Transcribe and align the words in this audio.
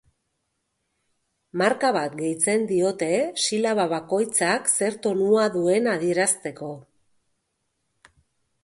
Marka 1.61 1.91
bat 1.97 2.15
gehitzen 2.21 2.65
diote 2.71 3.11
silaba 3.45 3.87
bakoitzak 3.93 4.75
zer 4.79 4.99
tonua 5.05 5.45
duen 5.59 5.95
adierazteko. 5.95 6.73